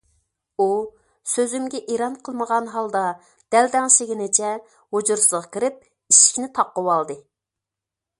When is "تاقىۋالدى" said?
6.57-7.19